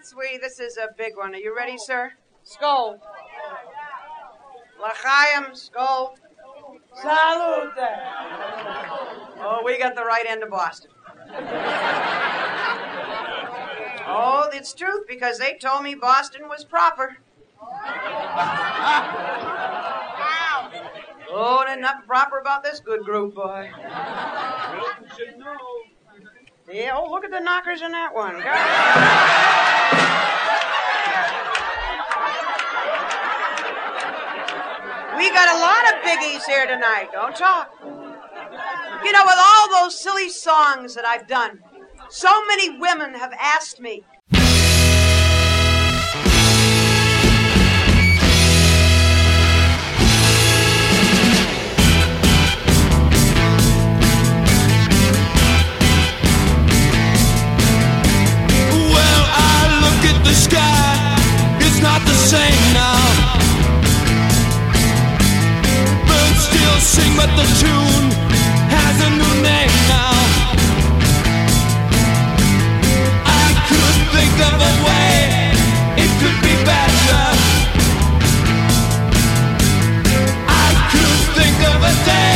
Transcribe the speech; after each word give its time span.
On. 0.00 0.40
This 0.40 0.58
is 0.60 0.78
a 0.78 0.88
big 0.96 1.14
one. 1.14 1.34
Are 1.34 1.38
you 1.38 1.54
ready, 1.54 1.76
sir? 1.76 2.12
Skull. 2.42 2.98
L'chaim, 4.80 5.54
skull. 5.54 6.16
Salute. 6.94 7.74
Oh, 9.42 9.60
we 9.62 9.78
got 9.78 9.94
the 9.94 10.04
right 10.04 10.24
end 10.26 10.42
of 10.42 10.48
Boston. 10.48 10.90
Oh, 14.06 14.48
it's 14.54 14.72
truth 14.72 15.06
because 15.06 15.36
they 15.38 15.58
told 15.60 15.82
me 15.82 15.94
Boston 15.94 16.48
was 16.48 16.64
proper. 16.64 17.18
Oh, 21.32 21.62
there's 21.66 21.78
nothing 21.78 22.06
proper 22.06 22.38
about 22.38 22.62
this 22.64 22.80
good 22.80 23.04
group, 23.04 23.34
boy. 23.34 23.70
Yeah, 26.72 26.96
oh, 26.96 27.10
look 27.10 27.24
at 27.24 27.30
the 27.30 27.40
knockers 27.40 27.82
in 27.82 27.92
that 27.92 28.14
one. 28.14 28.42
We 35.16 35.30
got 35.30 35.48
a 35.54 35.60
lot 35.60 35.84
of 35.92 36.02
biggies 36.02 36.46
here 36.46 36.66
tonight. 36.66 37.10
Don't 37.12 37.36
talk. 37.36 37.74
You 39.04 39.12
know, 39.12 39.22
with 39.24 39.38
all 39.38 39.70
those 39.70 40.00
silly 40.00 40.28
songs 40.28 40.94
that 40.94 41.04
I've 41.04 41.26
done, 41.26 41.60
so 42.08 42.44
many 42.46 42.78
women 42.78 43.14
have 43.14 43.32
asked 43.38 43.80
me, 43.80 44.02
same 62.30 62.74
now. 62.74 63.02
Birds 66.06 66.42
still 66.48 66.78
sing, 66.78 67.12
but 67.16 67.30
the 67.34 67.46
tune 67.62 68.06
has 68.76 68.96
a 69.08 69.10
new 69.20 69.34
name 69.50 69.74
now. 69.96 70.14
I 73.42 73.46
could 73.68 73.98
think 74.14 74.34
of 74.48 74.56
a 74.70 74.74
way 74.86 75.14
it 76.04 76.10
could 76.20 76.38
be 76.48 76.54
better. 76.70 77.24
I 80.64 80.68
could 80.92 81.20
think 81.34 81.58
of 81.72 81.78
a 81.82 81.94
day 82.06 82.29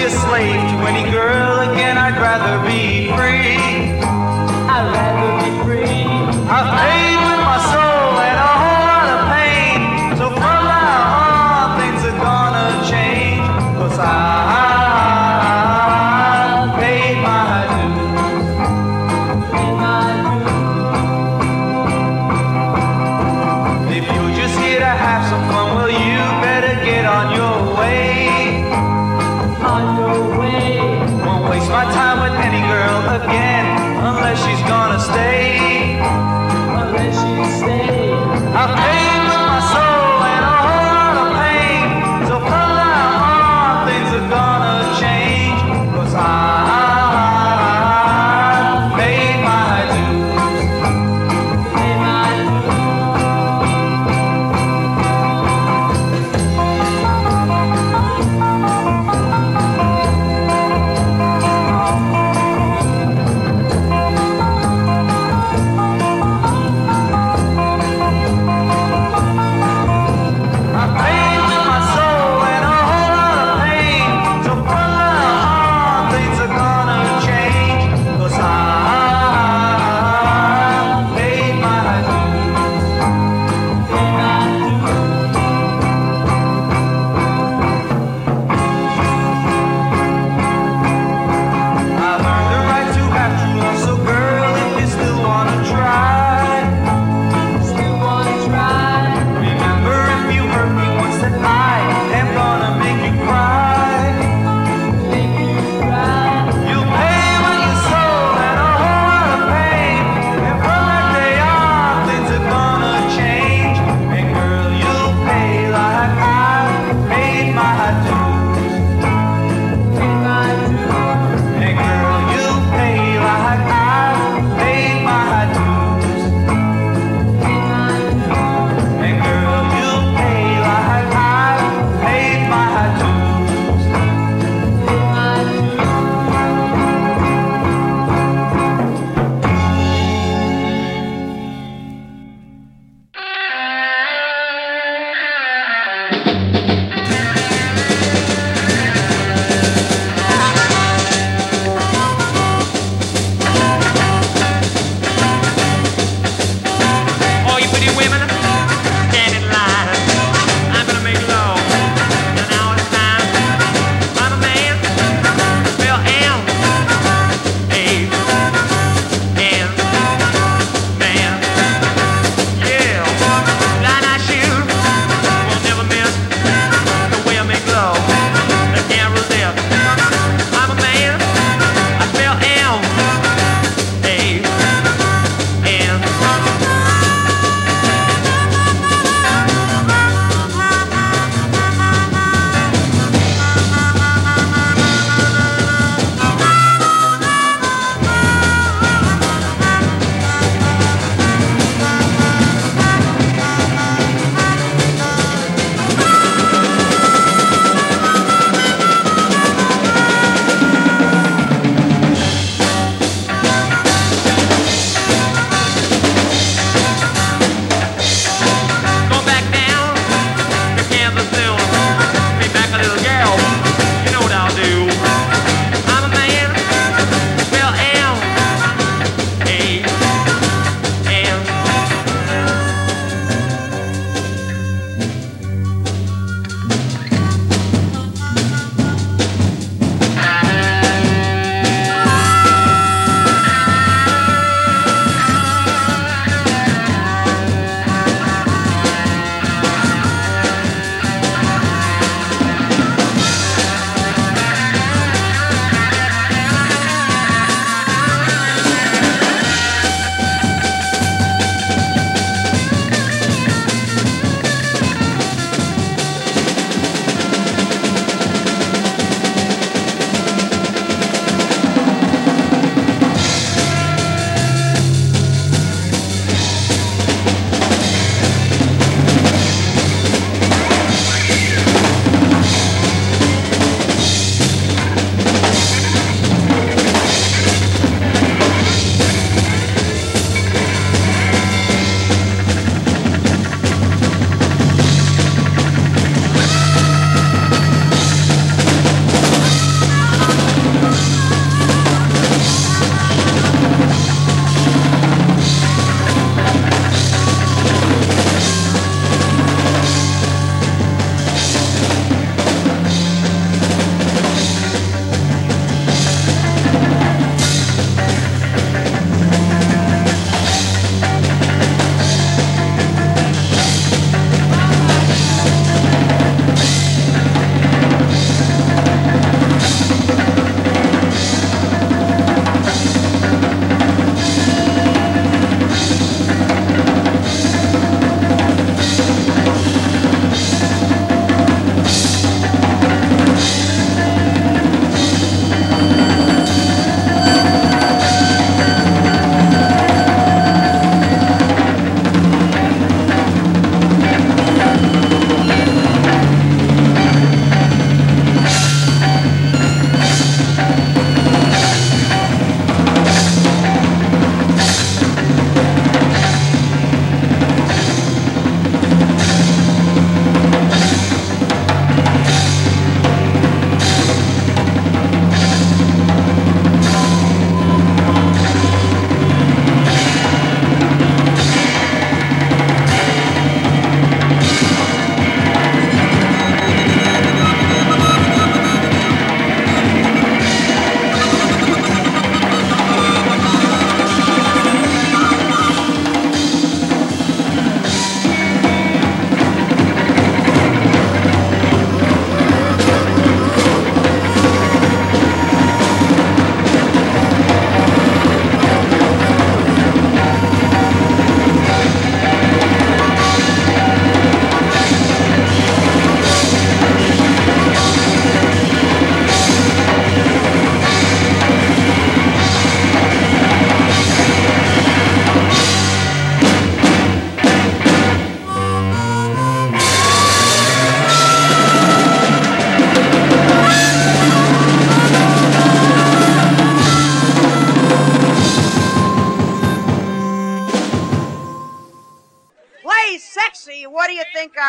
be 0.00 0.06
a 0.06 0.10
slave 0.10 0.60
to 0.70 0.76
any 0.88 1.10
girl 1.10 1.60
again. 1.60 1.98
I'd 1.98 2.18
rather 2.18 2.56
be 2.66 3.08
free. 3.08 4.00
I'd 4.72 4.86
rather 4.94 5.30
be 5.42 5.50
free. 5.64 6.99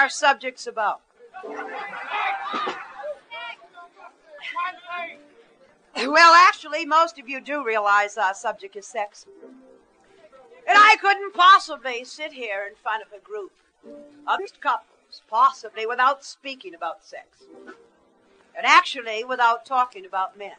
Our 0.01 0.09
subject's 0.09 0.65
about? 0.65 1.01
Well, 5.95 6.33
actually, 6.33 6.85
most 6.85 7.19
of 7.19 7.29
you 7.29 7.39
do 7.39 7.63
realize 7.63 8.17
our 8.17 8.33
subject 8.33 8.75
is 8.75 8.87
sex. 8.87 9.27
And 10.67 10.77
I 10.77 10.95
couldn't 10.99 11.35
possibly 11.35 12.03
sit 12.03 12.33
here 12.33 12.65
in 12.67 12.75
front 12.81 13.03
of 13.03 13.09
a 13.13 13.23
group 13.23 13.51
of 14.27 14.39
couples, 14.59 15.21
possibly 15.29 15.85
without 15.85 16.25
speaking 16.25 16.73
about 16.73 17.03
sex. 17.05 17.43
And 18.57 18.65
actually, 18.65 19.23
without 19.23 19.65
talking 19.65 20.05
about 20.05 20.35
men. 20.37 20.57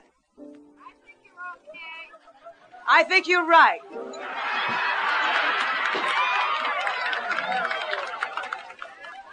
I 2.89 3.03
think 3.03 3.27
you're 3.27 3.47
right. 3.47 3.81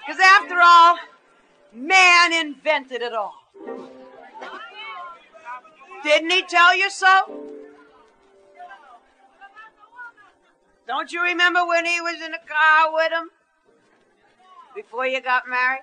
Because 0.06 0.22
after 0.22 0.56
all, 0.62 0.98
man 1.74 2.34
invented 2.34 3.02
it 3.02 3.14
all. 3.14 3.36
Didn't 6.04 6.30
he 6.32 6.42
tell 6.44 6.76
you 6.76 6.90
so? 6.90 7.46
Don't 10.88 11.12
you 11.12 11.22
remember 11.22 11.66
when 11.68 11.86
he 11.86 12.02
was 12.02 12.16
in 12.16 12.32
the 12.32 12.40
car 12.48 12.92
with 12.94 13.12
him? 13.12 13.30
Before 14.76 15.06
you 15.06 15.22
got 15.22 15.48
married? 15.48 15.82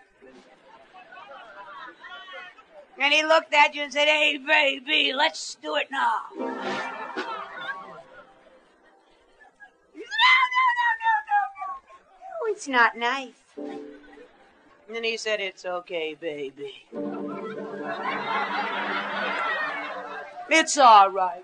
And 2.99 3.13
he 3.13 3.23
looked 3.23 3.53
at 3.53 3.75
you 3.75 3.83
and 3.83 3.93
said, 3.93 4.09
Hey, 4.09 4.39
baby, 4.39 5.13
let's 5.15 5.57
do 5.57 5.77
it 5.77 5.89
now. 5.91 6.23
Said, 6.35 6.41
No, 6.41 6.49
no, 6.49 6.57
no, 6.59 6.87
no, 10.87 10.89
no, 11.03 11.13
no, 11.29 11.39
no, 11.57 11.97
oh, 12.41 12.51
it's 12.51 12.67
not 12.67 12.97
nice. 12.97 13.35
And 14.95 15.05
he 15.05 15.17
said, 15.17 15.41
It's 15.41 15.65
okay, 15.65 16.15
baby. 16.15 16.87
It's 20.49 20.79
all 20.79 21.11
right. 21.11 21.43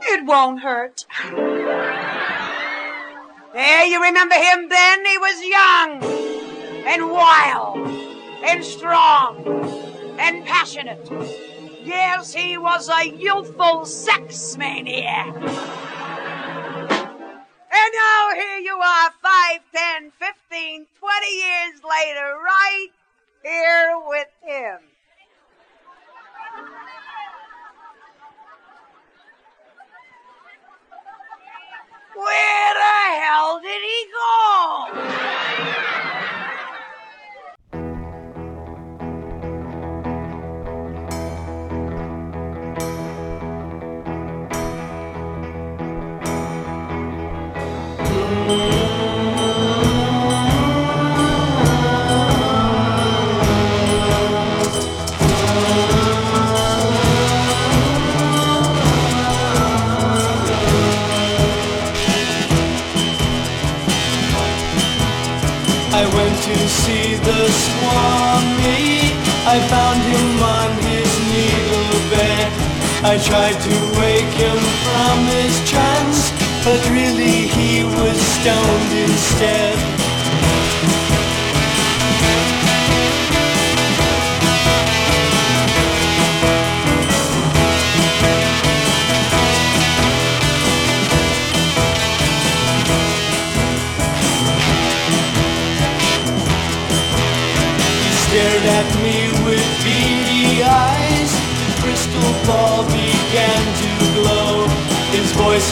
It 0.00 0.24
won't 0.24 0.60
hurt. 0.60 1.04
Hey, 3.52 3.88
you 3.90 4.02
remember 4.02 4.34
him 4.34 4.68
then? 4.68 5.04
He 5.04 5.18
was 5.18 5.42
young 5.44 6.02
and 6.86 7.10
wild 7.10 7.78
and 8.44 8.64
strong 8.64 9.46
and 10.18 10.44
passionate. 10.46 11.08
Yes, 11.82 12.32
he 12.32 12.56
was 12.56 12.88
a 12.88 13.08
youthful 13.08 13.84
sex 13.84 14.56
maniac. 14.56 15.34
And 17.76 17.92
now 17.94 18.30
here 18.34 18.58
you 18.58 18.76
are, 18.78 19.10
5, 19.46 19.60
10, 19.74 20.12
15, 20.18 20.86
20 20.98 21.26
years 21.26 21.80
later, 21.84 22.34
right 22.42 22.88
here 23.44 23.94
with 24.08 24.26
him. 24.42 24.78
Where 32.16 32.74
the 32.74 33.20
hell 33.20 33.60
did 33.60 33.82
he 33.82 34.06
go? 34.12 35.15
I 73.16 73.18
tried 73.18 73.58
to 73.58 73.98
wake 73.98 74.34
him 74.36 74.58
from 74.84 75.24
his 75.32 75.56
trance, 75.66 76.30
but 76.62 76.86
really 76.90 77.48
he 77.48 77.82
was 77.82 78.20
stoned 78.20 78.92
instead. 78.92 79.75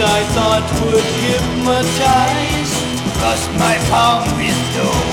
I 0.01 0.25
thought 0.35 0.67
would 0.87 1.05
hypnotize. 1.23 2.73
Cause 3.23 3.47
my 3.59 3.77
palm 3.91 4.41
is 4.41 4.59
dough. 4.75 5.04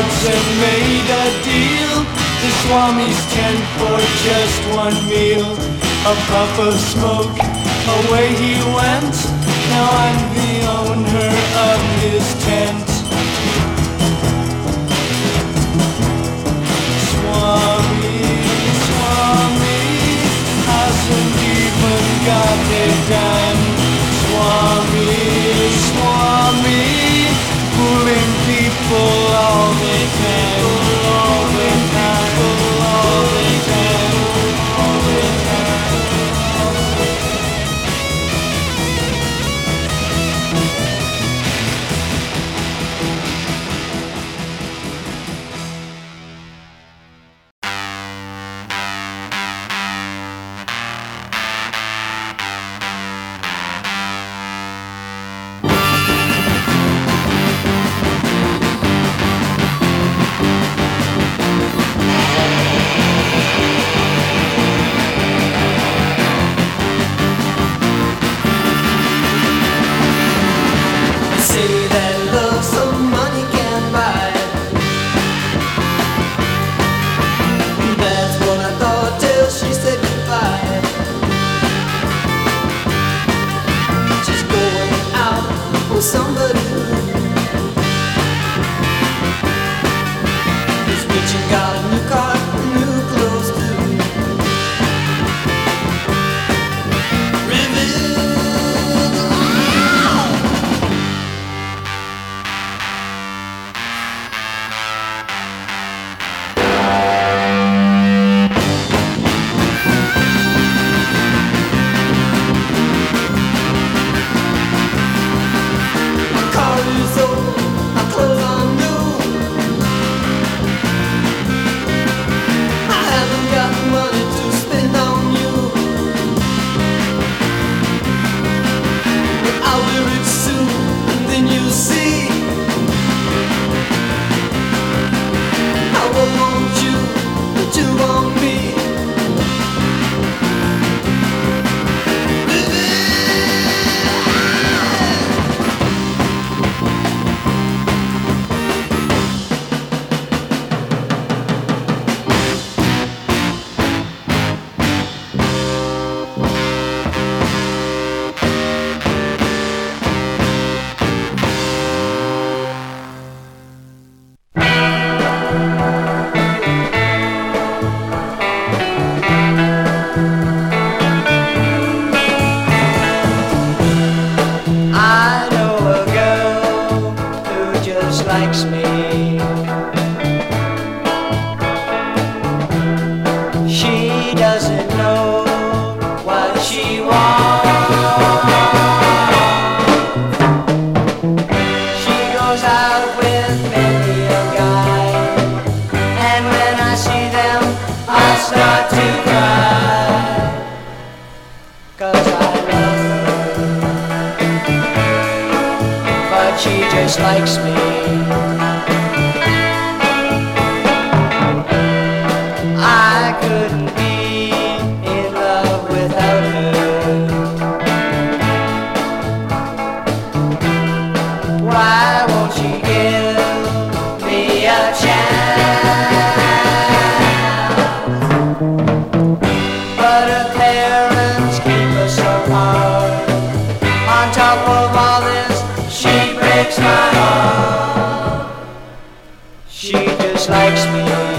Cards 0.00 0.24
and 0.24 0.48
made 0.60 1.08
a 1.10 1.26
deal. 1.44 1.96
The 2.42 2.50
Swami's 2.62 3.22
tent 3.32 3.62
for 3.78 3.98
just 4.24 4.60
one 4.74 4.98
meal. 5.08 5.52
A 6.06 6.14
puff 6.28 6.58
of 6.58 6.74
smoke, 6.92 7.36
away 7.98 8.28
he 8.42 8.54
went. 8.76 9.16
Now 9.70 9.88
I'm 10.06 10.20
the 10.38 10.52
owner 10.80 11.32
of 11.68 11.80
his 12.00 12.24
tent. 12.44 12.88
Swami, 17.10 18.20
Swami, 18.84 19.82
hasn't 20.70 21.36
even 21.60 22.02
got 22.30 22.58
a 22.72 22.88
dime. 23.10 23.62
Swami, 24.20 24.79
people 28.90 29.06
all 29.06 29.72
the 29.74 29.98
time, 30.18 30.79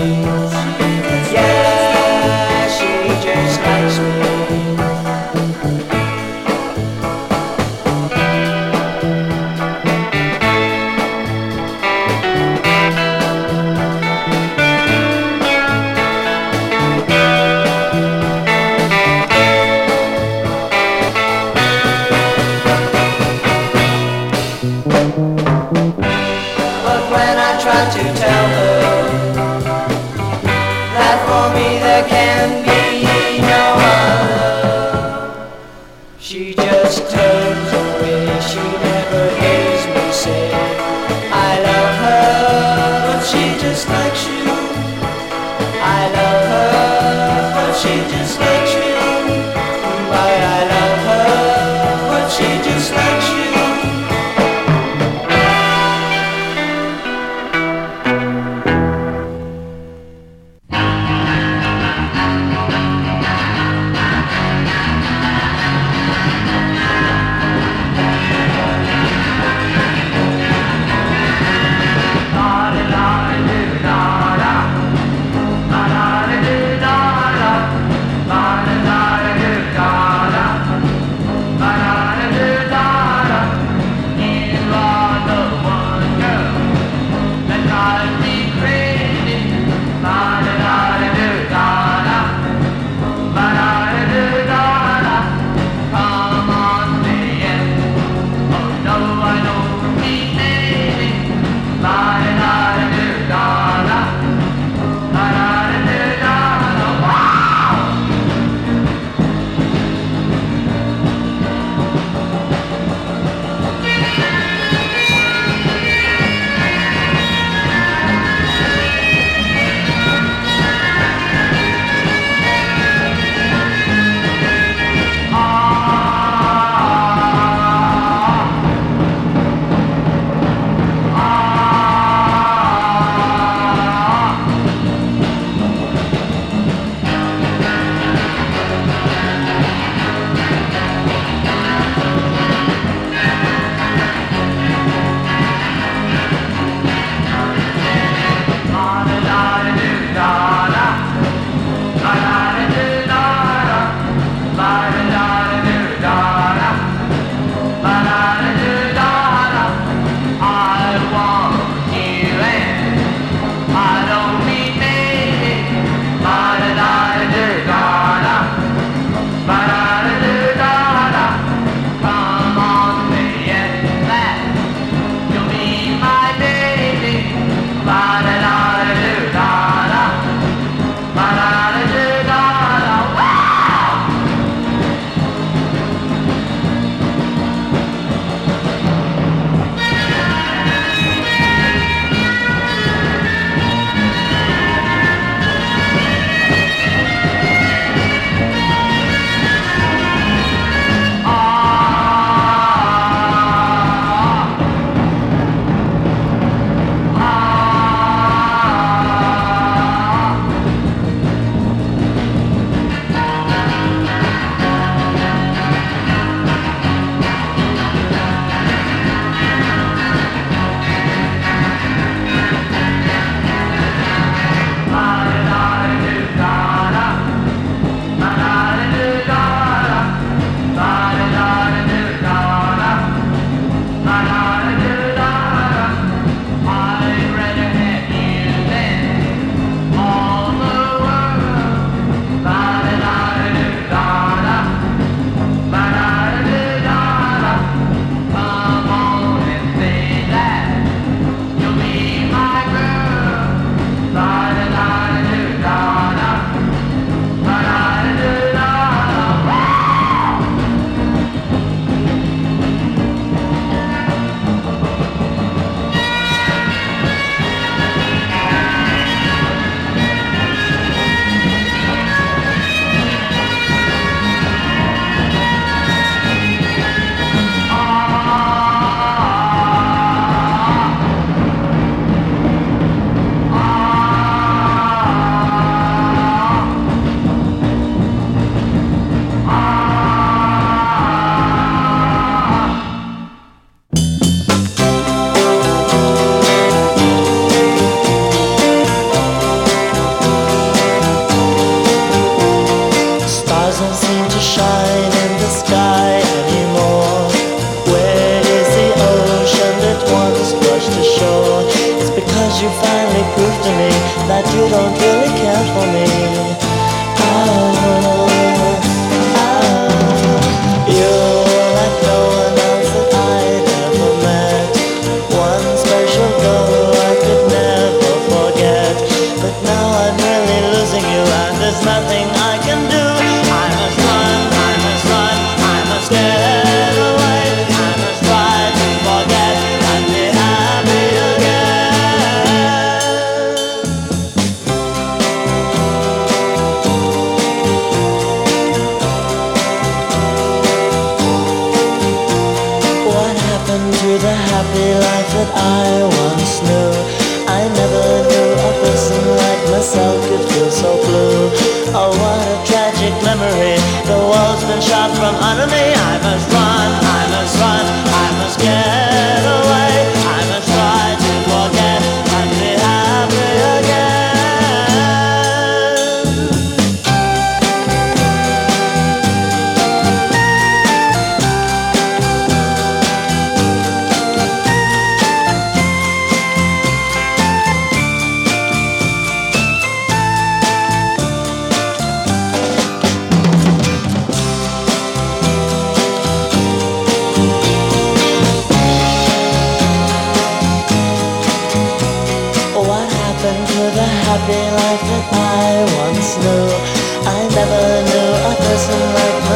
me. 0.01 0.40
She 43.81 43.87
just 43.87 44.10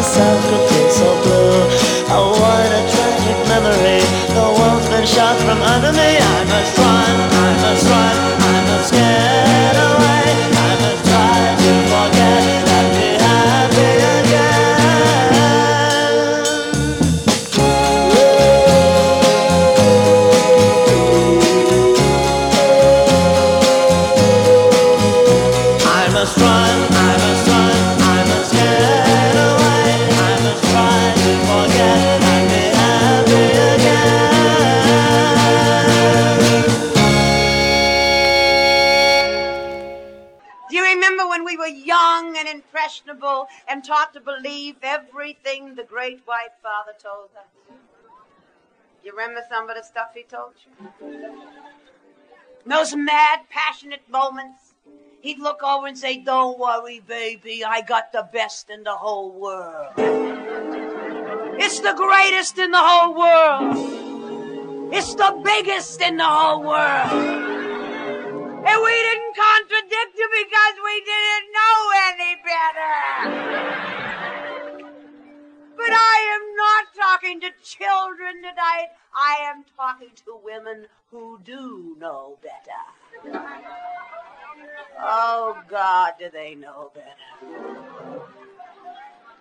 myself 0.05 0.74
white 46.25 46.53
father 46.61 46.93
told 47.01 47.29
us? 47.37 47.47
You 49.03 49.11
remember 49.11 49.41
some 49.49 49.69
of 49.69 49.75
the 49.75 49.83
stuff 49.83 50.11
he 50.15 50.23
told 50.23 50.53
you? 50.65 50.71
Those 52.65 52.95
mad, 52.95 53.41
passionate 53.49 54.09
moments. 54.09 54.73
He'd 55.21 55.39
look 55.39 55.61
over 55.63 55.87
and 55.87 55.97
say, 55.97 56.17
Don't 56.17 56.57
worry, 56.57 56.99
baby, 56.99 57.63
I 57.63 57.81
got 57.81 58.11
the 58.11 58.27
best 58.31 58.69
in 58.69 58.83
the 58.83 58.95
whole 58.95 59.31
world. 59.31 59.93
It's 61.57 61.79
the 61.79 61.93
greatest 61.93 62.57
in 62.57 62.71
the 62.71 62.81
whole 62.81 63.13
world. 63.15 63.77
It's 64.93 65.15
the 65.15 65.39
biggest 65.43 66.01
in 66.01 66.17
the 66.17 66.25
whole 66.25 66.63
world. 66.63 67.11
And 68.67 68.81
we 68.81 68.91
didn't 68.91 69.35
contradict 69.35 70.17
him 70.17 70.29
because 70.33 70.75
we 70.83 71.01
didn't 71.05 71.51
know 71.53 71.91
any 72.09 72.35
better. 72.43 74.44
But 75.77 75.91
I 75.91 76.17
am 76.35 76.55
not 76.55 76.85
talking 76.95 77.41
to 77.41 77.49
children 77.63 78.35
tonight. 78.37 78.87
I 79.13 79.37
am 79.41 79.65
talking 79.75 80.11
to 80.25 80.39
women 80.43 80.87
who 81.11 81.39
do 81.43 81.97
know 81.99 82.37
better. 82.41 83.39
Oh, 84.99 85.61
God, 85.67 86.13
do 86.19 86.29
they 86.31 86.55
know 86.55 86.91
better? 86.93 87.09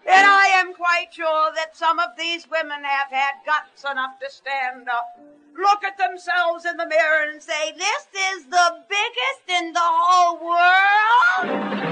And 0.06 0.26
I 0.26 0.46
am 0.56 0.74
quite 0.74 1.12
sure 1.12 1.52
that 1.54 1.76
some 1.76 1.98
of 1.98 2.10
these 2.18 2.48
women 2.50 2.84
have 2.84 3.10
had 3.10 3.34
guts 3.46 3.84
enough 3.90 4.18
to 4.20 4.30
stand 4.30 4.88
up, 4.88 5.18
look 5.56 5.82
at 5.82 5.96
themselves 5.96 6.66
in 6.66 6.76
the 6.76 6.86
mirror, 6.86 7.30
and 7.30 7.42
say, 7.42 7.72
This 7.72 8.08
is 8.34 8.44
the 8.46 8.82
biggest 8.88 9.48
in 9.48 9.72
the 9.72 9.80
whole 9.80 10.38
world. 10.46 11.84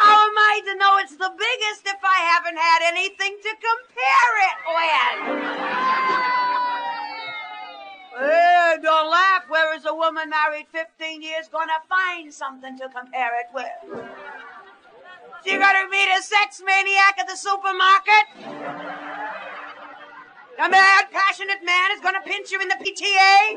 How 0.00 0.16
am 0.24 0.32
I 0.32 0.60
to 0.64 0.74
know 0.76 0.96
it's 0.96 1.12
the 1.12 1.28
biggest 1.28 1.84
if 1.84 2.00
I 2.02 2.20
haven't 2.32 2.56
had 2.56 2.80
anything 2.88 3.36
to 3.36 3.52
compare 3.68 4.34
it 4.48 4.56
with? 4.78 5.20
Eh, 8.16 8.76
don't 8.80 9.10
laugh. 9.10 9.44
Where 9.48 9.76
is 9.76 9.84
a 9.84 9.94
woman 9.94 10.30
married 10.30 10.68
15 10.72 11.20
years 11.20 11.48
gonna 11.52 11.82
find 11.86 12.32
something 12.32 12.78
to 12.78 12.88
compare 12.88 13.38
it 13.40 13.52
with? 13.52 13.76
She 15.44 15.58
gonna 15.58 15.86
meet 15.90 16.08
a 16.18 16.22
sex 16.22 16.62
maniac 16.64 17.18
at 17.18 17.28
the 17.28 17.36
supermarket? 17.36 18.24
A 20.64 20.68
mad, 20.68 21.10
passionate 21.12 21.62
man 21.62 21.90
is 21.92 22.00
gonna 22.00 22.22
pinch 22.24 22.50
her 22.52 22.60
in 22.62 22.68
the 22.68 22.76
PTA? 22.76 23.56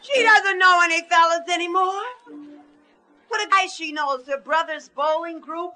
She 0.00 0.22
doesn't 0.22 0.58
know 0.58 0.80
any 0.82 1.02
fellas 1.02 1.48
anymore. 1.52 2.49
What 3.30 3.46
a 3.46 3.48
guy 3.48 3.66
she 3.66 3.92
knows, 3.92 4.26
her 4.26 4.40
brother's 4.40 4.88
bowling 4.88 5.38
group, 5.38 5.74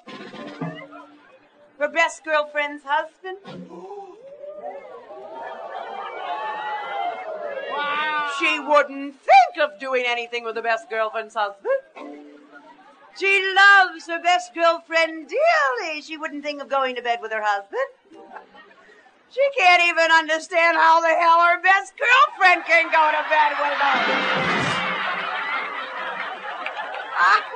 her 1.78 1.88
best 1.88 2.24
girlfriend's 2.24 2.82
husband. 2.84 3.38
She 8.40 8.58
wouldn't 8.58 9.14
think 9.20 9.62
of 9.62 9.78
doing 9.78 10.02
anything 10.04 10.42
with 10.42 10.56
her 10.56 10.62
best 10.62 10.90
girlfriend's 10.90 11.36
husband. 11.36 11.78
She 13.16 13.54
loves 13.54 14.08
her 14.08 14.20
best 14.20 14.52
girlfriend 14.52 15.28
dearly. 15.28 16.02
She 16.02 16.16
wouldn't 16.16 16.42
think 16.42 16.60
of 16.60 16.68
going 16.68 16.96
to 16.96 17.02
bed 17.02 17.20
with 17.22 17.30
her 17.30 17.42
husband. 17.42 17.80
She 19.30 19.48
can't 19.56 19.82
even 19.84 20.10
understand 20.10 20.76
how 20.76 21.00
the 21.00 21.06
hell 21.06 21.40
her 21.40 21.62
best 21.62 21.92
girlfriend 21.96 22.64
can 22.64 22.90
go 22.90 23.12
to 23.12 23.22
bed 23.30 23.52
with 23.60 23.78
her. 23.78 24.73
Ah! 27.16 27.53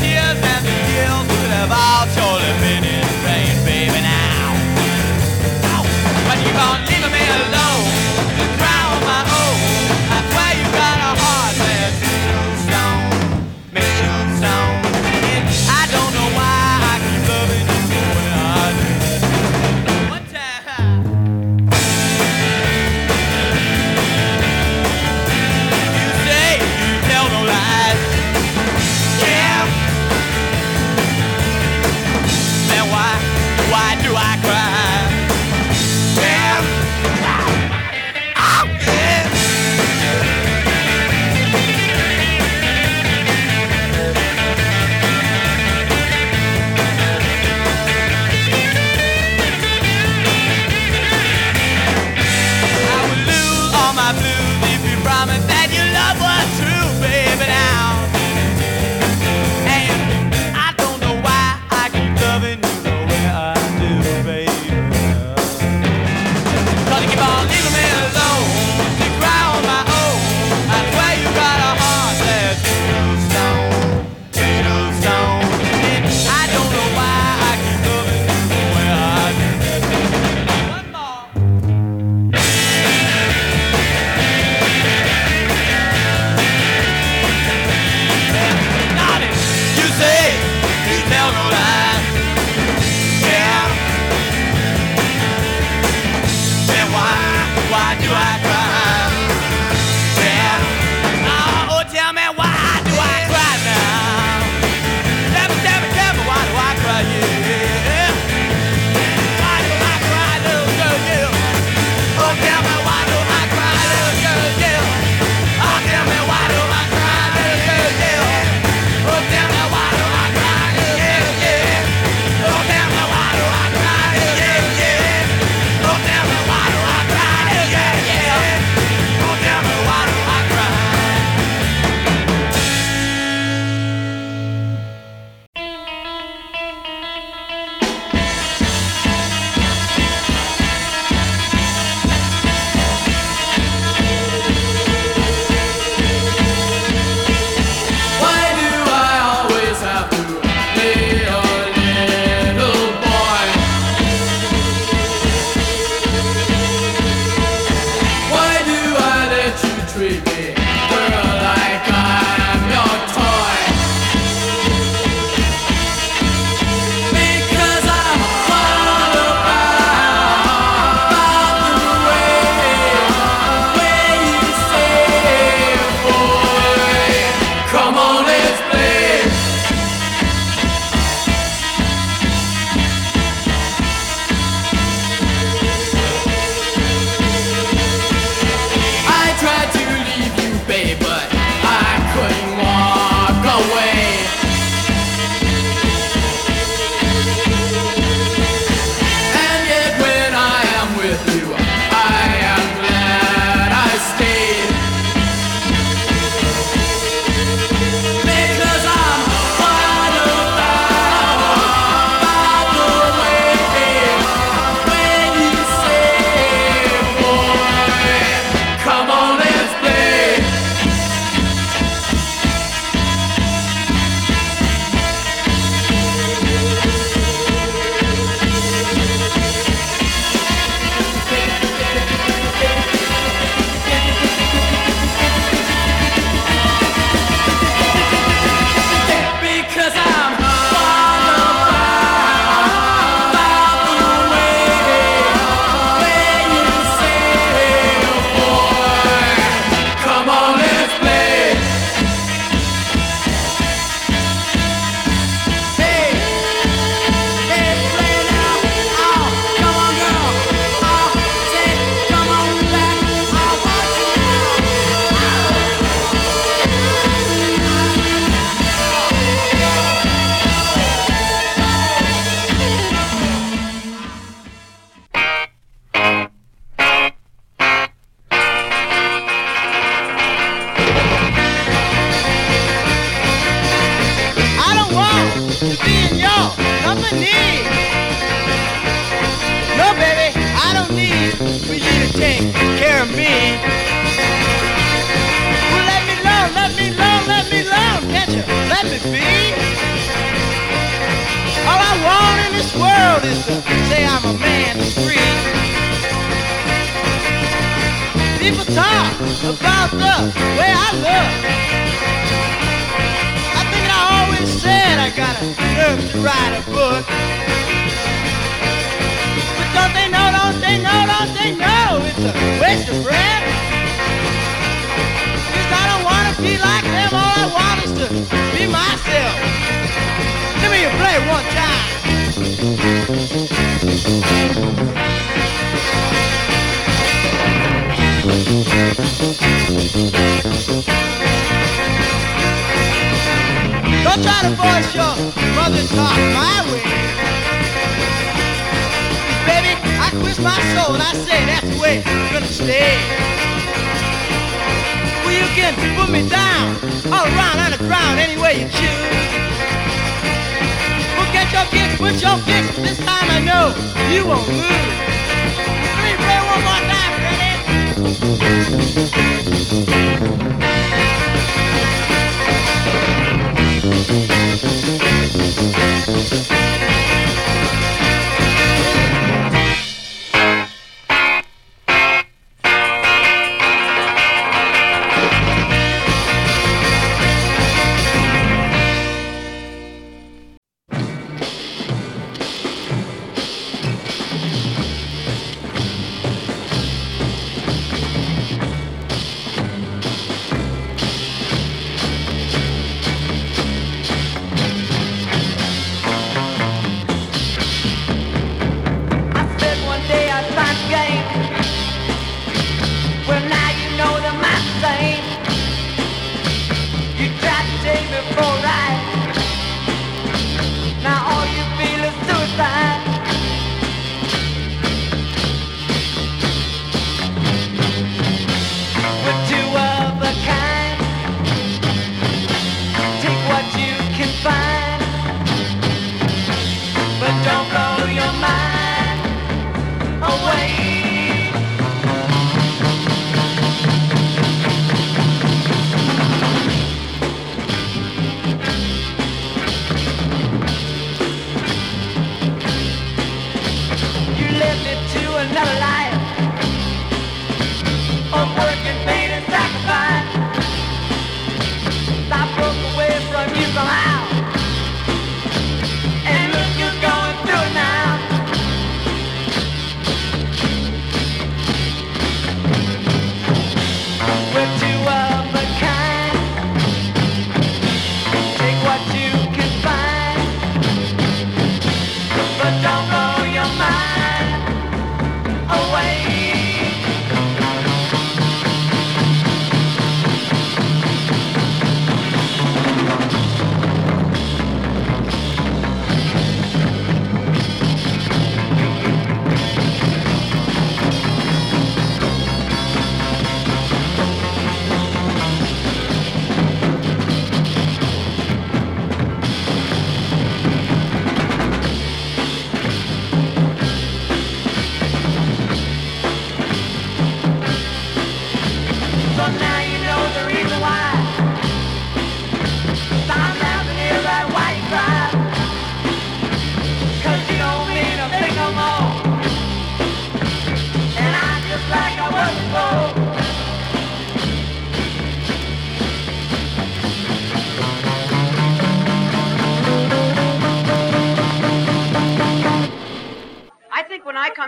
Tears 0.00 0.51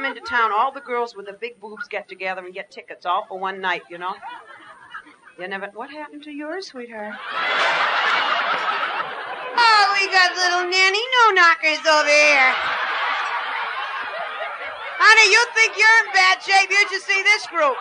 come 0.04 0.16
into 0.16 0.28
town, 0.28 0.50
all 0.52 0.70
the 0.70 0.80
girls 0.80 1.16
with 1.16 1.26
the 1.26 1.32
big 1.32 1.58
boobs 1.60 1.88
get 1.88 2.08
together 2.08 2.44
and 2.44 2.52
get 2.52 2.70
tickets, 2.70 3.06
all 3.06 3.24
for 3.26 3.38
one 3.38 3.60
night, 3.60 3.82
you 3.88 3.96
know. 3.98 4.14
You 5.38 5.48
never. 5.48 5.68
What 5.72 5.90
happened 5.90 6.22
to 6.24 6.30
yours, 6.30 6.66
sweetheart? 6.68 7.14
Oh, 9.56 9.96
we 9.98 10.06
got 10.08 10.36
little 10.36 10.70
nanny 10.70 11.00
no 11.00 11.30
knockers 11.34 11.78
over 11.86 12.08
here. 12.08 12.52
Honey, 15.00 15.32
you 15.32 15.46
think 15.54 15.72
you're 15.78 16.06
in 16.06 16.12
bad 16.12 16.42
shape? 16.42 16.70
You 16.70 16.88
should 16.90 17.02
see 17.02 17.22
this 17.22 17.46
group. 17.46 17.76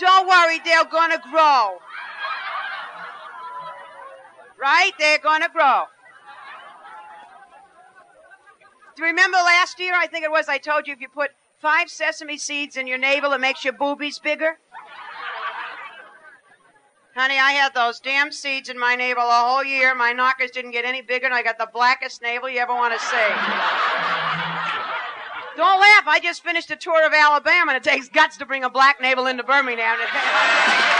Don't 0.00 0.28
worry, 0.28 0.58
they're 0.64 0.84
gonna 0.84 1.20
grow. 1.30 1.78
Right? 4.60 4.92
They're 4.98 5.18
gonna 5.18 5.48
grow 5.48 5.84
remember 9.04 9.36
last 9.38 9.78
year, 9.80 9.94
I 9.94 10.06
think 10.06 10.24
it 10.24 10.30
was, 10.30 10.48
I 10.48 10.58
told 10.58 10.86
you 10.86 10.92
if 10.92 11.00
you 11.00 11.08
put 11.08 11.30
five 11.60 11.88
sesame 11.88 12.38
seeds 12.38 12.76
in 12.76 12.86
your 12.86 12.98
navel, 12.98 13.32
it 13.32 13.40
makes 13.40 13.64
your 13.64 13.72
boobies 13.72 14.18
bigger? 14.18 14.58
Honey, 17.14 17.38
I 17.38 17.52
had 17.52 17.74
those 17.74 17.98
damn 17.98 18.30
seeds 18.30 18.68
in 18.68 18.78
my 18.78 18.94
navel 18.94 19.24
a 19.24 19.42
whole 19.44 19.64
year. 19.64 19.92
My 19.94 20.12
knockers 20.12 20.52
didn't 20.52 20.70
get 20.70 20.84
any 20.84 21.02
bigger, 21.02 21.26
and 21.26 21.34
I 21.34 21.42
got 21.42 21.58
the 21.58 21.68
blackest 21.72 22.22
navel 22.22 22.48
you 22.48 22.60
ever 22.60 22.72
want 22.72 22.94
to 22.94 23.00
see. 23.00 23.16
Don't 25.56 25.80
laugh. 25.80 26.04
I 26.06 26.20
just 26.22 26.44
finished 26.44 26.70
a 26.70 26.76
tour 26.76 27.04
of 27.04 27.12
Alabama, 27.12 27.72
and 27.72 27.76
it 27.76 27.82
takes 27.82 28.08
guts 28.08 28.36
to 28.36 28.46
bring 28.46 28.62
a 28.62 28.70
black 28.70 29.00
navel 29.00 29.26
into 29.26 29.42
Birmingham. 29.42 29.98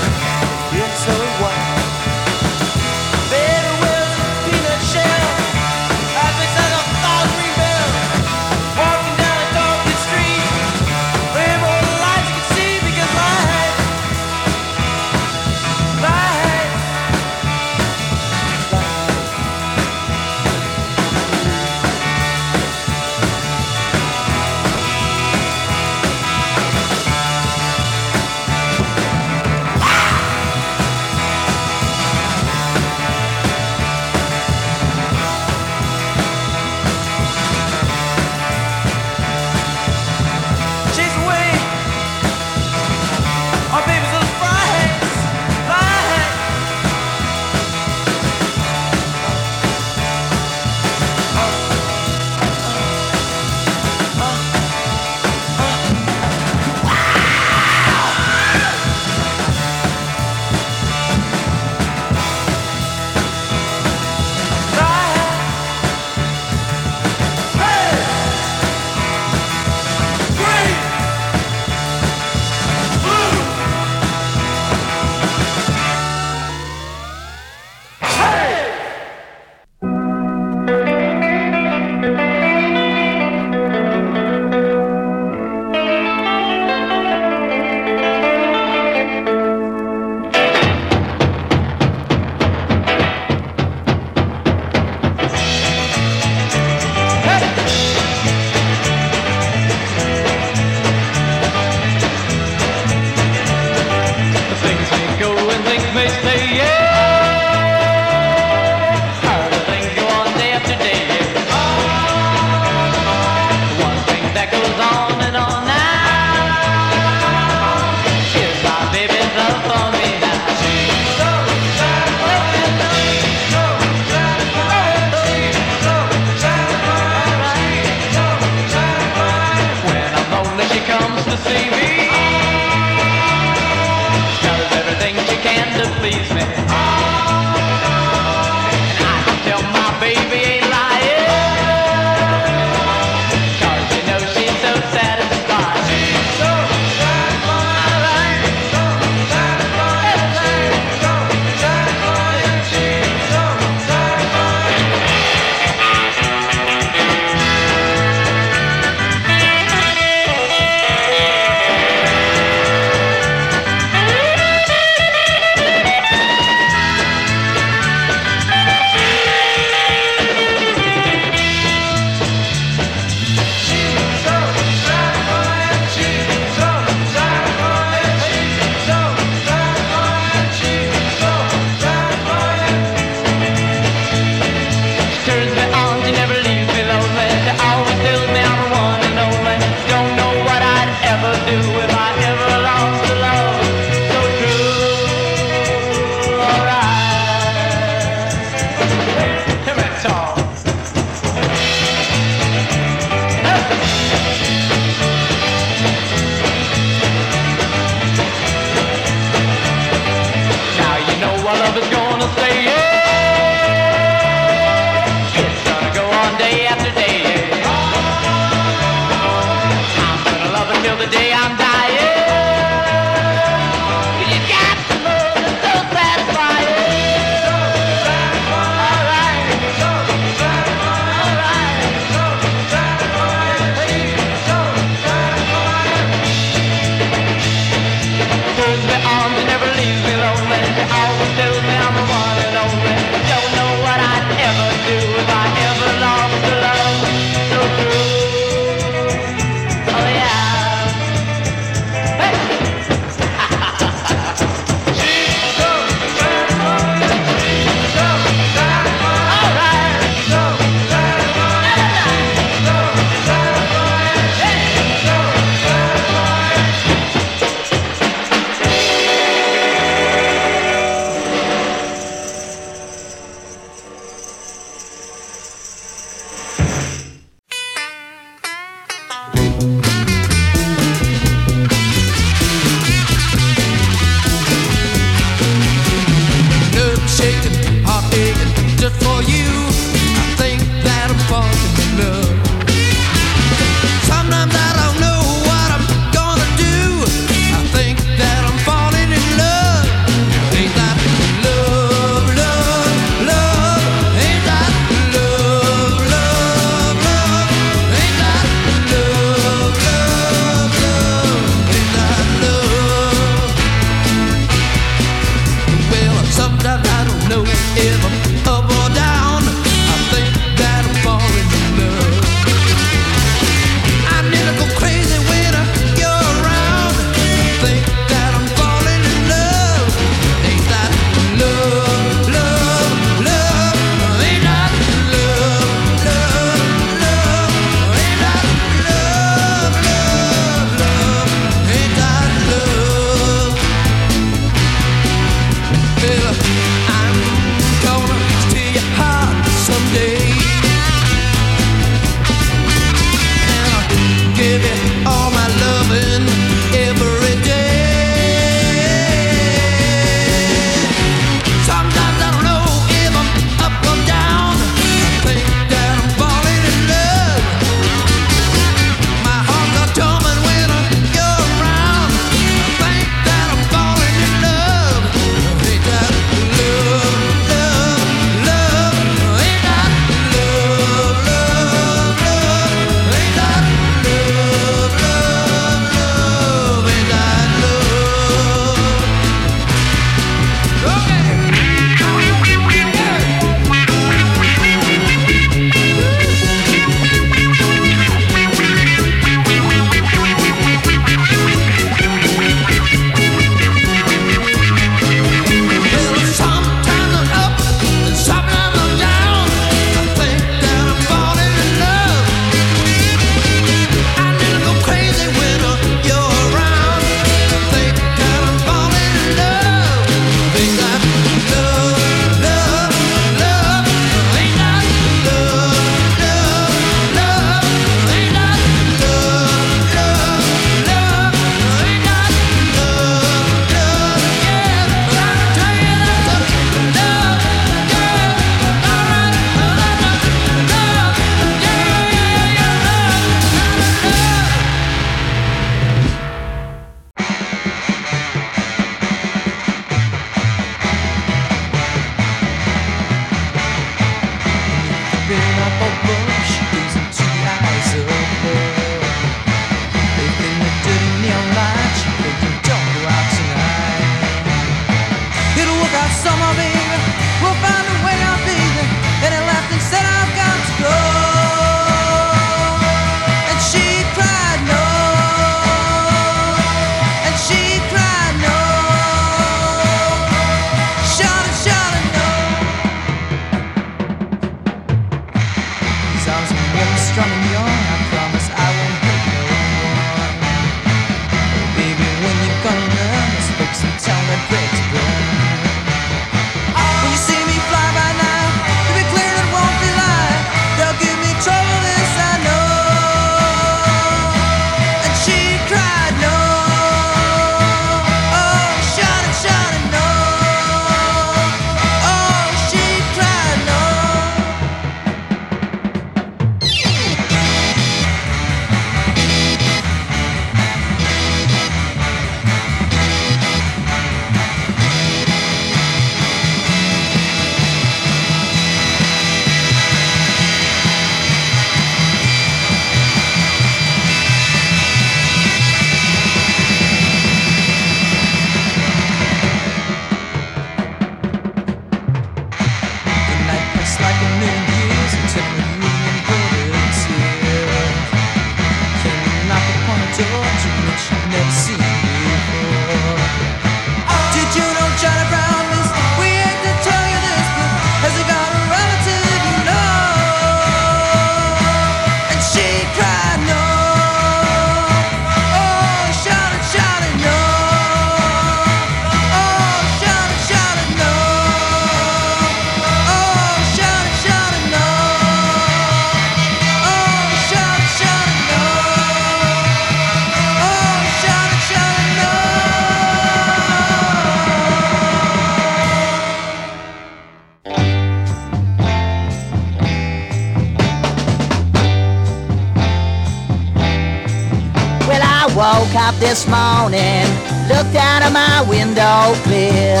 up 596.00 596.16
this 596.16 596.48
morning, 596.48 597.28
looked 597.68 597.94
out 597.94 598.22
of 598.24 598.32
my 598.32 598.64
window 598.68 599.36
clear. 599.44 600.00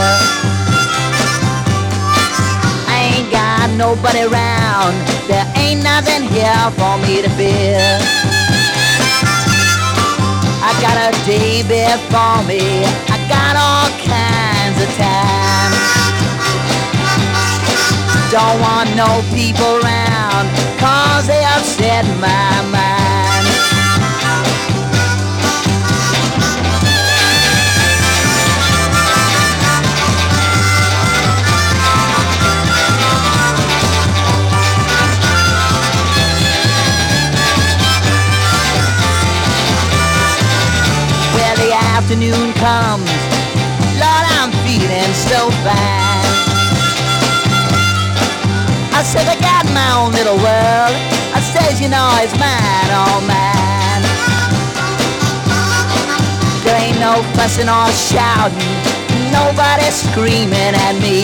Ain't 2.88 3.28
got 3.30 3.68
nobody 3.76 4.24
around, 4.24 4.96
there 5.28 5.46
ain't 5.56 5.82
nothing 5.84 6.22
here 6.32 6.64
for 6.80 6.96
me 7.04 7.20
to 7.20 7.30
fear. 7.36 7.84
I 10.64 10.70
got 10.80 10.96
a 10.96 11.10
day 11.28 11.60
before 11.68 12.40
me, 12.48 12.64
I 13.12 13.16
got 13.28 13.54
all 13.60 13.88
kinds 14.00 14.78
of 14.80 14.90
time. 14.96 15.72
Don't 18.32 18.58
want 18.66 18.88
no 18.96 19.10
people 19.36 19.72
around, 19.84 20.48
cause 20.80 21.26
they 21.26 21.44
upset 21.44 22.04
my 22.20 22.70
mind. 22.72 23.09
Afternoon 42.10 42.52
comes, 42.54 43.06
Lord, 44.02 44.26
I'm 44.34 44.50
feeling 44.66 45.14
so 45.30 45.46
fine. 45.62 46.26
I 48.90 49.02
said 49.06 49.30
I 49.30 49.38
got 49.38 49.62
my 49.70 49.94
own 49.94 50.10
little 50.10 50.34
world. 50.34 50.94
I 51.30 51.38
says, 51.38 51.80
you 51.80 51.88
know, 51.88 52.10
it's 52.18 52.34
mine, 52.34 52.90
oh, 52.90 53.14
all 53.14 53.22
mine. 53.30 54.02
There 56.66 56.74
ain't 56.82 56.98
no 56.98 57.22
fussing 57.38 57.70
or 57.70 57.86
shouting, 57.94 58.58
nobody 59.30 59.86
screaming 59.94 60.74
at 60.74 60.98
me. 60.98 61.22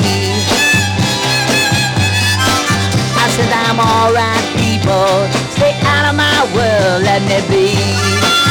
I 3.18 3.26
said 3.34 3.50
I'm 3.50 3.82
alright, 3.82 4.46
people. 4.54 5.26
Stay 5.50 5.74
out 5.82 6.06
of 6.06 6.14
my 6.14 6.46
world, 6.54 7.02
let 7.02 7.22
me 7.26 7.42
be. 7.50 8.45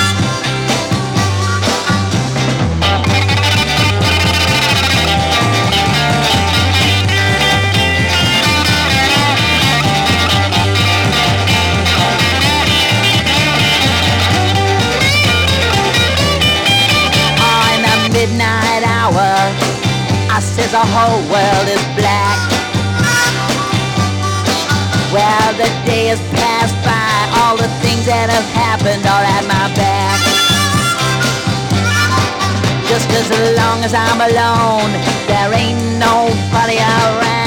Midnight 18.36 18.83
hour, 18.83 19.31
I 20.27 20.39
says 20.43 20.71
the 20.71 20.83
whole 20.83 21.23
world 21.31 21.67
is 21.71 21.83
black. 21.95 22.38
Well, 25.13 25.53
the 25.55 25.69
day 25.88 26.07
has 26.11 26.19
passed 26.36 26.75
by, 26.83 27.15
all 27.39 27.55
the 27.55 27.71
things 27.79 28.05
that 28.05 28.27
have 28.29 28.47
happened 28.51 29.05
are 29.07 29.23
at 29.23 29.43
my 29.47 29.71
back. 29.79 30.19
Just 32.89 33.09
as 33.15 33.29
long 33.55 33.83
as 33.88 33.93
I'm 33.93 34.19
alone, 34.19 34.91
there 35.27 35.53
ain't 35.53 35.79
nobody 35.97 36.77
around. 36.77 37.44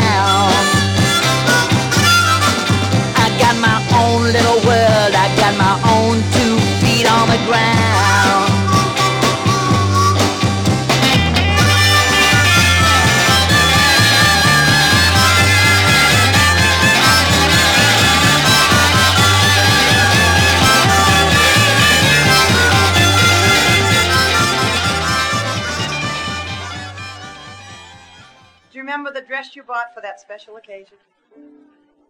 Bought 29.78 29.94
for 29.94 30.00
that 30.00 30.20
special 30.20 30.56
occasion? 30.56 30.96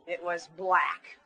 It 0.06 0.24
was 0.24 0.48
black. 0.56 1.18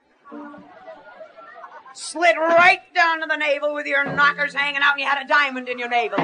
Slid 1.94 2.36
right 2.36 2.80
down 2.94 3.20
to 3.20 3.26
the 3.28 3.36
navel 3.36 3.74
with 3.74 3.86
your 3.86 4.04
knockers 4.04 4.52
hanging 4.54 4.82
out, 4.82 4.94
and 4.94 5.00
you 5.00 5.06
had 5.06 5.24
a 5.24 5.28
diamond 5.28 5.68
in 5.68 5.78
your 5.78 5.88
navel. 5.88 6.18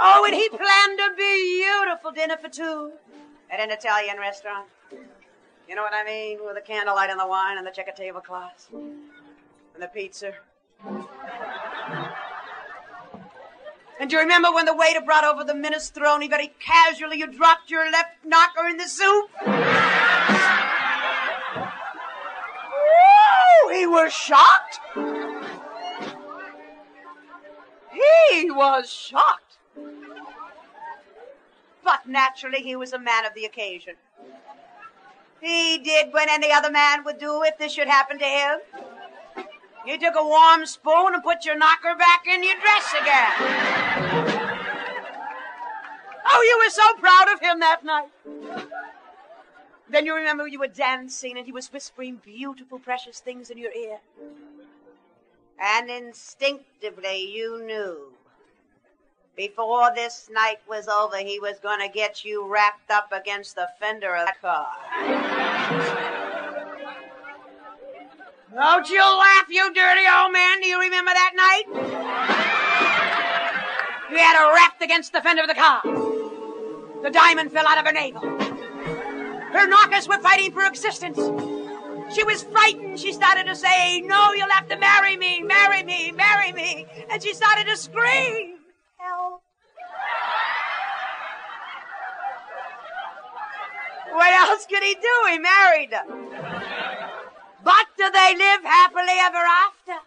Oh, 0.00 0.24
and 0.24 0.34
he 0.34 0.48
planned 0.48 0.98
a 0.98 1.14
beautiful 1.14 2.10
dinner 2.10 2.36
for 2.36 2.48
two 2.48 2.92
at 3.50 3.60
an 3.60 3.70
Italian 3.70 4.18
restaurant. 4.18 4.66
You 5.68 5.76
know 5.76 5.82
what 5.82 5.94
I 5.94 6.02
mean? 6.04 6.38
With 6.44 6.56
the 6.56 6.62
candlelight 6.62 7.10
and 7.10 7.20
the 7.20 7.28
wine 7.28 7.58
and 7.58 7.66
the 7.66 7.70
checker 7.70 7.92
tablecloths 7.92 8.70
and 8.72 9.80
the 9.80 9.88
pizza. 9.88 10.32
And 14.00 14.08
do 14.08 14.16
you 14.16 14.22
remember 14.22 14.52
when 14.52 14.64
the 14.64 14.74
waiter 14.74 15.00
brought 15.00 15.24
over 15.24 15.42
the 15.42 15.54
minestrone? 15.54 16.28
Very 16.30 16.54
casually, 16.60 17.18
you 17.18 17.26
dropped 17.26 17.68
your 17.68 17.90
left 17.90 18.24
knocker 18.24 18.68
in 18.68 18.76
the 18.76 18.86
soup. 18.86 19.30
Woo! 19.44 19.54
He 23.74 23.86
was 23.86 24.12
shocked. 24.12 24.78
He 27.92 28.50
was 28.50 28.88
shocked. 28.88 29.56
But 31.82 32.06
naturally, 32.06 32.60
he 32.60 32.76
was 32.76 32.92
a 32.92 32.98
man 32.98 33.26
of 33.26 33.34
the 33.34 33.44
occasion. 33.44 33.94
He 35.40 35.78
did 35.78 36.12
what 36.12 36.28
any 36.28 36.52
other 36.52 36.70
man 36.70 37.02
would 37.04 37.18
do 37.18 37.42
if 37.42 37.58
this 37.58 37.72
should 37.72 37.88
happen 37.88 38.18
to 38.18 38.24
him. 38.24 38.60
You 39.88 39.98
took 39.98 40.16
a 40.16 40.22
warm 40.22 40.66
spoon 40.66 41.14
and 41.14 41.22
put 41.22 41.46
your 41.46 41.56
knocker 41.56 41.94
back 41.96 42.26
in 42.26 42.44
your 42.44 42.56
dress 42.60 42.92
again. 43.00 43.32
Oh, 46.30 46.42
you 46.42 46.58
were 46.62 46.70
so 46.70 46.94
proud 47.00 47.32
of 47.32 47.40
him 47.40 47.60
that 47.60 47.82
night. 47.82 48.10
Then 49.88 50.04
you 50.04 50.14
remember 50.14 50.46
you 50.46 50.58
were 50.58 50.66
dancing 50.66 51.38
and 51.38 51.46
he 51.46 51.52
was 51.52 51.72
whispering 51.72 52.20
beautiful, 52.22 52.78
precious 52.78 53.20
things 53.20 53.48
in 53.48 53.56
your 53.56 53.72
ear. 53.72 54.00
And 55.58 55.88
instinctively 55.88 57.32
you 57.34 57.64
knew. 57.64 58.12
Before 59.36 59.90
this 59.94 60.28
night 60.30 60.58
was 60.68 60.86
over, 60.86 61.16
he 61.16 61.40
was 61.40 61.58
going 61.60 61.80
to 61.80 61.88
get 61.88 62.26
you 62.26 62.46
wrapped 62.46 62.90
up 62.90 63.10
against 63.10 63.54
the 63.54 63.68
fender 63.80 64.14
of 64.14 64.26
that 64.26 64.40
car. 64.42 66.27
Don't 68.54 68.88
you 68.88 69.00
laugh, 69.00 69.44
you 69.50 69.72
dirty 69.74 70.06
old 70.10 70.32
man. 70.32 70.60
Do 70.60 70.68
you 70.68 70.80
remember 70.80 71.10
that 71.12 71.32
night? 71.36 71.64
You 74.10 74.16
had 74.16 74.38
her 74.38 74.54
wrapped 74.54 74.82
against 74.82 75.12
the 75.12 75.20
fender 75.20 75.42
of 75.42 75.48
the 75.48 75.54
car. 75.54 75.82
The 77.02 77.10
diamond 77.10 77.52
fell 77.52 77.66
out 77.66 77.78
of 77.78 77.86
her 77.86 77.92
navel. 77.92 78.22
Her 79.52 79.66
knockers 79.66 80.08
were 80.08 80.18
fighting 80.18 80.52
for 80.52 80.64
existence. 80.64 81.18
She 82.14 82.24
was 82.24 82.42
frightened. 82.44 82.98
She 82.98 83.12
started 83.12 83.44
to 83.46 83.54
say, 83.54 84.00
No, 84.00 84.32
you'll 84.32 84.48
have 84.48 84.68
to 84.68 84.78
marry 84.78 85.16
me, 85.16 85.42
marry 85.42 85.82
me, 85.82 86.10
marry 86.12 86.52
me. 86.52 86.86
And 87.10 87.22
she 87.22 87.34
started 87.34 87.66
to 87.66 87.76
scream. 87.76 88.60
Help. 88.96 89.42
What 94.10 94.32
else 94.32 94.64
could 94.66 94.82
he 94.82 94.94
do? 94.94 95.32
He 95.32 95.38
married 95.38 95.92
her. 95.92 96.77
Do 97.98 98.08
they 98.12 98.34
live 98.38 98.62
happily 98.62 99.18
ever 99.26 99.44
after? 99.66 99.98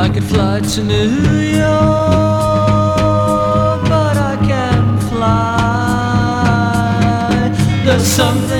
I 0.00 0.08
could 0.08 0.24
fly 0.24 0.60
to 0.60 0.84
New 0.84 1.10
York, 1.58 2.07
fly. 8.00 8.57